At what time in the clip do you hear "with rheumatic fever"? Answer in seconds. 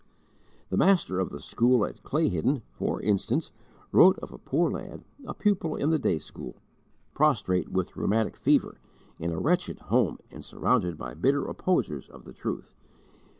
7.69-8.79